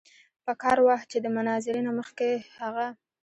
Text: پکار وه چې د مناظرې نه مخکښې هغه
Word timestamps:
پکار 0.45 0.77
وه 0.85 0.97
چې 1.11 1.17
د 1.23 1.27
مناظرې 1.35 1.81
نه 1.87 1.91
مخکښې 1.97 2.31
هغه 2.59 2.87